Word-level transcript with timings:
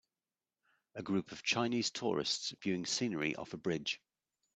A 0.95 1.03
group 1.03 1.31
of 1.31 1.43
Chinese 1.43 1.91
tourists 1.91 2.55
viewing 2.63 2.87
scenery 2.87 3.35
off 3.35 3.53
a 3.53 3.57
bridge. 3.57 4.01